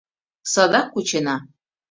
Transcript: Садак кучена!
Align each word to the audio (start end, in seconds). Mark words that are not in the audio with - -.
Садак 0.51 0.87
кучена! 0.93 1.35